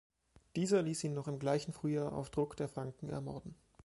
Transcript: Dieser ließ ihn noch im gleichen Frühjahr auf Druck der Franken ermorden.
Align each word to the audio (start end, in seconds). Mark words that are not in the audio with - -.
Dieser 0.55 0.81
ließ 0.81 1.03
ihn 1.03 1.13
noch 1.13 1.27
im 1.27 1.37
gleichen 1.37 1.73
Frühjahr 1.73 2.13
auf 2.13 2.31
Druck 2.31 2.57
der 2.57 2.67
Franken 2.67 3.09
ermorden. 3.09 3.53